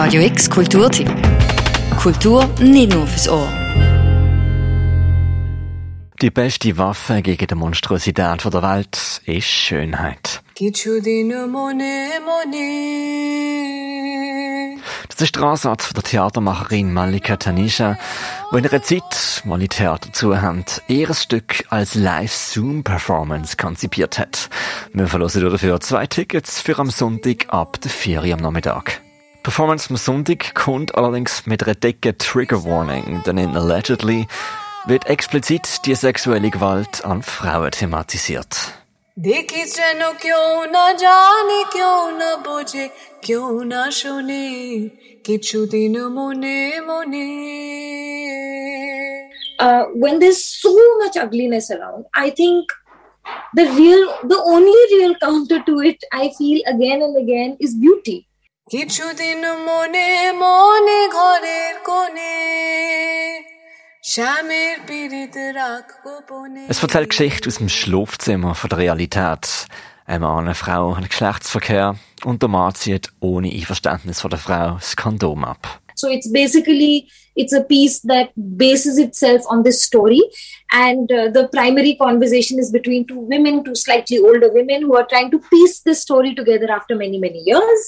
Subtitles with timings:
[0.00, 1.10] Radio X Kulturtipp.
[2.00, 3.48] Kultur nicht nur fürs Ohr.
[6.22, 10.40] Die beste Waffe gegen die Monstrosität der Welt ist Schönheit.
[15.08, 17.98] Das ist der Ansatz von der Theatermacherin Malika Tanisha,
[18.52, 24.48] die in einer Zeit, wo die Theater zu haben, ihr Stück als Live-Zoom-Performance konzipiert hat.
[24.92, 29.02] Wir verlosen dafür zwei Tickets für am Sonntag ab der 4 Uhr am Nachmittag.
[29.47, 34.27] Performance am Sonntag kommt allerdings mit einer dicken Trigger Warning, denn in Allegedly
[34.85, 38.73] wird explizit die sexuelle Gewalt an Frauen thematisiert.
[39.15, 42.85] देखी चैनो क्यों ना जाने क्यों ना बुझे
[43.25, 44.45] क्यों ना শুনে
[45.25, 47.27] কিছু দিন মনে মনে
[49.59, 52.71] uh, when there's so much ugliness around, I think
[53.53, 58.26] the real, the only real counter to it, I feel again and again, is beauty.
[58.71, 60.09] কিছুদিন মনে
[60.43, 62.37] মনে ঘরের কোণে
[64.11, 69.43] শ্যামের পীড়িত রাখ গোপনে Es erzählt Geschichte aus dem Schlafzimmer von der Realität.
[70.11, 71.87] Ein Mann, eine Frau, ein Geschlechtsverkehr
[72.29, 75.61] und der Mann zieht ohne Einverständnis von der Frau das Kondom ab.
[76.01, 76.93] So it's basically
[77.41, 78.27] it's a piece that
[78.63, 80.23] bases itself on this story,
[80.85, 85.07] and uh, the primary conversation is between two women, two slightly older women who are
[85.13, 87.81] trying to piece this story together after many many years.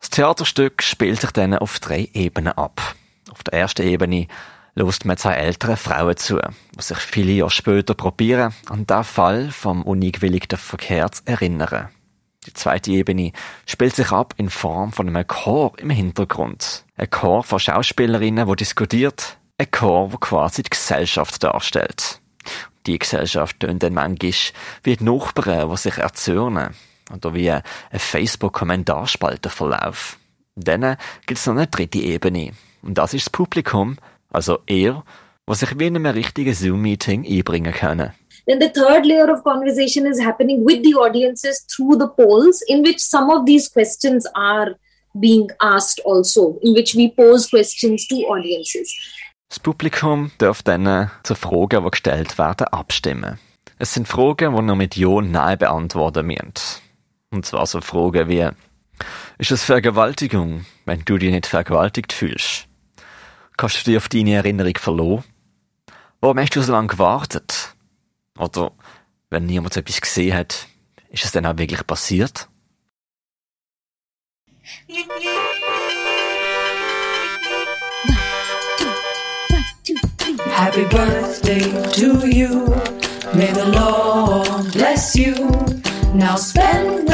[0.00, 2.96] Das Theaterstück spielt sich dann auf drei Ebenen ab.
[3.30, 4.26] Auf der ersten Ebene
[4.74, 9.50] lost man zwei ältere Frauen zu, die sich viele Jahre später probieren, an den Fall
[9.50, 11.90] vom uneinwilligten Verkehr zu erinnern.
[12.46, 13.32] Die zweite Ebene
[13.66, 16.86] spielt sich ab in Form von einem Chor im Hintergrund.
[16.96, 22.20] Ein Chor von Schauspielerinnen, wo diskutiert, ein Chor, wo quasi die Gesellschaft darstellt.
[22.86, 24.32] Die Gesellschaft tönt dann manchmal
[24.82, 26.74] wie die Nachbarn, die sich erzürnen.
[27.14, 30.18] Oder wie ein Facebook-Kommentarspaltenverlauf.
[30.56, 32.52] Dann gibt es noch eine dritte Ebene.
[32.82, 33.96] Und das ist das Publikum,
[34.30, 35.04] also er,
[35.46, 38.12] was sich wie in einem richtigen Zoom-Meeting einbringen können.
[38.46, 42.84] Then the third layer of conversation is happening with the audiences through the polls, in
[42.84, 44.76] which some of these questions are
[45.14, 48.92] being asked also, in which we pose questions to audiences.
[49.48, 53.38] Das Publikum darf dann zu Fragen, die gestellt werden, abstimmen.
[53.78, 56.52] Es sind Fragen, die nur mit Ja und Nein beantworten müssen.
[57.32, 58.48] Und zwar so Fragen wie,
[59.38, 62.66] ist es Vergewaltigung, wenn du dich nicht vergewaltigt fühlst?
[63.56, 65.24] Kannst du dich auf deine Erinnerung verloren?
[66.20, 67.74] Warum hast du so lange gewartet?
[68.36, 68.72] Oder,
[69.30, 70.66] wenn niemand etwas gesehen hat,
[71.10, 72.48] ist es dann auch wirklich passiert?
[80.52, 81.60] Happy birthday
[81.92, 82.66] to you.
[83.32, 85.34] May the Lord bless you.
[86.12, 87.09] Now spend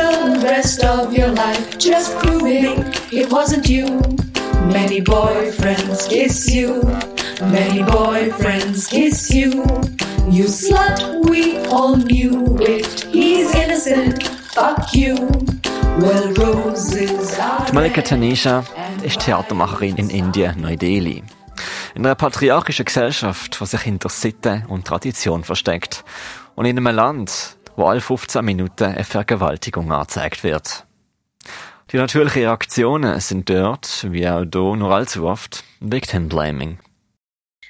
[0.76, 3.87] rest of your life just proving it wasn't you.
[4.72, 6.82] Many boyfriends kiss you.
[7.41, 9.50] Many boyfriends kiss you.
[10.31, 13.04] You slut, we all knew it.
[13.12, 14.22] He's innocent.
[14.54, 15.14] Fuck you.
[16.00, 17.72] Well, roses are.
[17.72, 18.64] Malika Tanisha
[19.03, 21.22] ist Theatermacherin in Indien, Neu-Delhi.
[21.94, 26.04] In einer patriarchischen Gesellschaft, die sich hinter Sitte und Tradition versteckt.
[26.54, 30.84] Und in einem Land, wo alle 15 Minuten eine Vergewaltigung angezeigt wird.
[31.92, 36.78] Die natürlichen Reaktionen sind dort, wie auch hier, nur allzu oft Victim Blaming.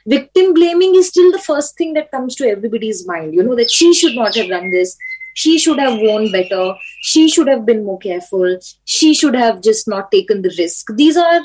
[0.07, 3.71] Victim blaming is still the first thing that comes to everybody's mind, you know, that
[3.71, 4.97] she should not have done this.
[5.35, 6.77] She should have known better.
[7.03, 8.59] She should have been more careful.
[8.85, 10.87] She should have just not taken the risk.
[10.97, 11.41] These are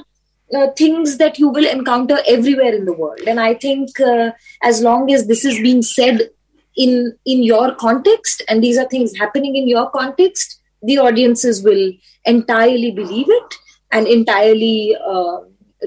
[0.55, 3.22] uh, things that you will encounter everywhere in the world.
[3.28, 6.29] And I think uh, as long as this is being said
[6.76, 11.94] in in your context, and these are things happening in your context, the audiences will
[12.24, 13.59] entirely believe it
[13.92, 15.40] and entirely uh,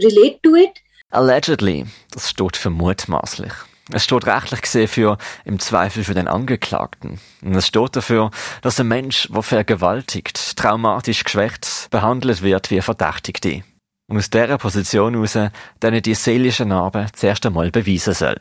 [0.03, 0.81] relate to it.
[1.11, 3.53] Allegedly, das steht für mutmaßlich.
[3.93, 7.21] Es steht rechtlich gesehen für im Zweifel für den Angeklagten.
[7.43, 8.31] Und es steht dafür,
[8.62, 13.62] dass ein Mensch, der vergewaltigt, traumatisch geschwächt, behandelt wird wie ein Verdächtigte.
[14.06, 15.39] Und aus dieser Position heraus
[15.80, 18.37] dann die seelische Narbe zuerst einmal beweisen soll.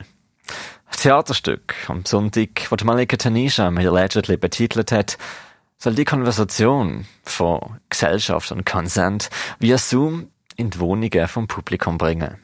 [0.93, 5.17] Das Theaterstück am Sonntag, das Malika Tanisha mit Allegedly betitelt hat,
[5.79, 9.29] soll die Konversation von Gesellschaft und Consent
[9.59, 12.37] via Zoom in die Wohnungen vom Publikum bringen.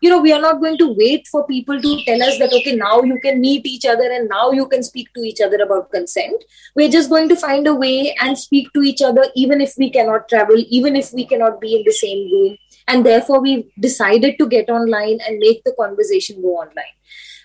[0.00, 2.74] you know we are not going to wait for people to tell us that okay
[2.74, 5.90] now you can meet each other and now you can speak to each other about
[5.90, 6.42] consent
[6.74, 9.90] we're just going to find a way and speak to each other even if we
[9.90, 12.56] cannot travel even if we cannot be in the same room
[12.90, 16.96] and therefore we decided to get online and make the conversation go online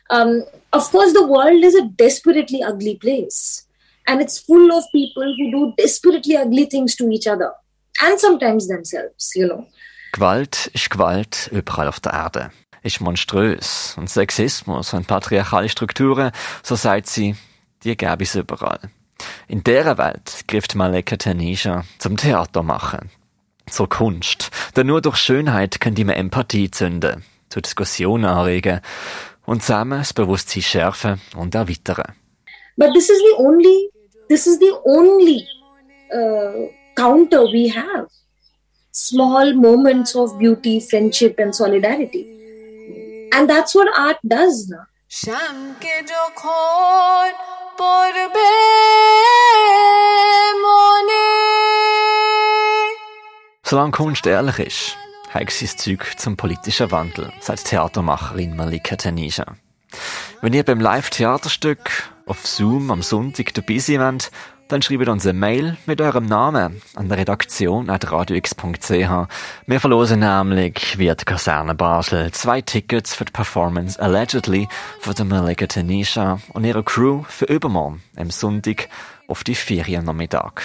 [0.10, 0.44] um,
[0.74, 3.68] of course the world is a desperately ugly place
[4.08, 7.52] and it's full of people who do desperately ugly things to each other
[8.02, 9.66] and sometimes themselves you know
[10.16, 12.52] Gewalt ist Gewalt überall auf der Erde.
[12.84, 13.96] Ist monströs.
[13.98, 16.32] Und Sexismus und patriarchale Strukturen,
[16.64, 17.36] so sagt sie,
[17.84, 18.80] die gäbe es überall.
[19.50, 23.10] In dieser Welt griff Maleka Tanisha zum Theater machen
[23.69, 24.51] Zur Kunst.
[24.77, 28.81] Denn nur durch Schönheit können die Empathie zünden, zur Diskussion anregen
[29.47, 32.15] und zusammen das Bewusstsein schärfen und erweitern.
[32.77, 33.91] But this is the only,
[34.29, 35.47] this is the only
[36.13, 38.09] uh, counter we have.
[38.93, 42.27] Small moments of beauty, friendship, and solidarity.
[43.33, 44.87] And that's what art does now.
[45.21, 47.27] শ্যামকে যখন
[47.79, 48.53] পড়বে
[50.65, 51.34] মনে
[53.68, 54.98] Solange Kunst ehrlich ist,
[55.32, 59.56] hat sie das Zeug zum politischen Wandel, sagt Theatermacherin Malika Tanisha.
[60.42, 61.80] Wenn ihr beim Live-Theaterstück
[62.28, 64.30] auf Zoom am Sonntag dabei sein wollt,
[64.68, 68.92] dann schreibt uns eine Mail mit eurem Namen an der Redaktion at radiox.ch.
[69.66, 74.68] Wir verlosen nämlich wie die Kaserne Basel zwei Tickets für die Performance Allegedly
[75.00, 78.90] von der Malika Tanisha und ihrer Crew für übermorgen, am Sonntag,
[79.28, 80.62] auf die Feriennachmittag.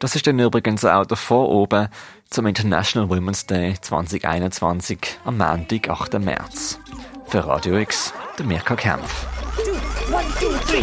[0.00, 1.88] Das ist dann übrigens auch der Voroben
[2.30, 6.18] zum International Women's Day 2021 am Montag, 8.
[6.18, 6.78] März.
[7.26, 9.26] Für Radio X, der Mirka Kempf.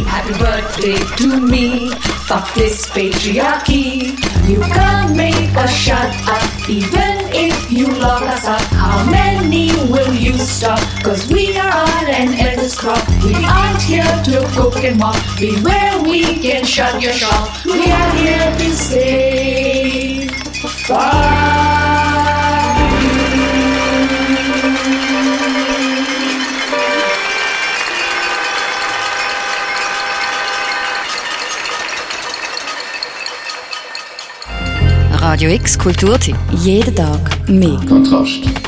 [0.06, 1.90] Happy birthday to me.
[2.28, 4.14] Fuck this patriarchy.
[4.48, 8.62] You can't make us shut up, even if you lock us up.
[8.72, 10.78] How many will you stop?
[11.02, 13.04] Cause we are an endless crop.
[13.24, 13.57] We aren't
[13.88, 15.16] here to cook and mop.
[15.38, 17.64] Beware, we can shut your shop.
[17.64, 20.28] We are here to stay.
[35.22, 36.36] Radio X Kulturtipp.
[36.64, 37.78] Jeden Tag mehr.
[37.86, 38.67] Kontrast.